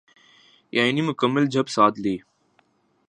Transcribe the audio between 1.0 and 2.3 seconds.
مکمل چپ سادھ لی۔